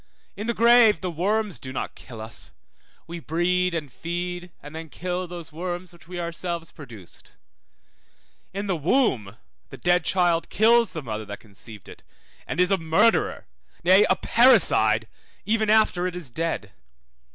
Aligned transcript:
In 0.35 0.47
the 0.47 0.55
grave 0.55 1.01
the 1.01 1.11
worms 1.11 1.59
do 1.59 1.71
not 1.71 1.93
kill 1.93 2.21
us; 2.21 2.49
we 3.05 3.19
breed, 3.19 3.75
and 3.75 3.93
feed, 3.93 4.49
and 4.59 4.75
then 4.75 4.89
kill 4.89 5.27
those 5.27 5.51
worms 5.51 5.93
which 5.93 6.07
we 6.07 6.19
ourselves 6.19 6.71
produced. 6.71 7.33
In 8.51 8.65
the 8.65 8.75
womb 8.75 9.37
the 9.69 9.77
dead 9.77 10.03
child 10.03 10.49
kills 10.49 10.93
the 10.93 11.03
mother 11.03 11.25
that 11.25 11.39
conceived 11.39 11.87
it, 11.87 12.01
and 12.47 12.59
is 12.59 12.71
a 12.71 12.79
murderer, 12.79 13.45
nay, 13.83 14.03
a 14.09 14.15
parricide, 14.15 15.07
even 15.45 15.69
after 15.69 16.07
it 16.07 16.15
is 16.15 16.31
dead. 16.31 16.71